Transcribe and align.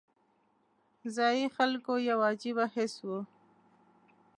ځایي 1.15 1.45
خلکو 1.55 1.93
کې 1.97 2.05
یو 2.09 2.19
عجیبه 2.29 2.65
حس 2.75 2.95
و. 3.07 3.09